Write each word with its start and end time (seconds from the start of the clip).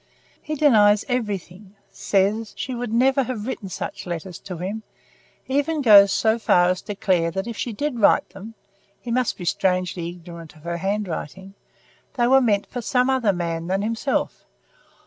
"He 0.41 0.55
denies 0.55 1.05
everything. 1.07 1.75
Said 1.91 2.53
she 2.55 2.73
would 2.73 2.91
never 2.91 3.21
have 3.21 3.45
written 3.45 3.69
such 3.69 4.07
letters 4.07 4.39
to 4.39 4.57
him; 4.57 4.81
even 5.45 5.83
goes 5.83 6.11
so 6.11 6.39
far 6.39 6.73
to 6.73 6.83
declare 6.83 7.29
that 7.29 7.45
if 7.45 7.55
she 7.55 7.71
did 7.71 7.99
write 7.99 8.27
them 8.29 8.55
(he 8.99 9.11
must 9.11 9.37
be 9.37 9.45
strangely 9.45 10.09
ignorant 10.09 10.55
of 10.55 10.63
her 10.63 10.77
handwriting) 10.77 11.53
they 12.15 12.25
were 12.25 12.41
meant 12.41 12.65
for 12.65 12.81
some 12.81 13.11
other 13.11 13.31
man 13.31 13.67
than 13.67 13.83
himself. 13.83 14.43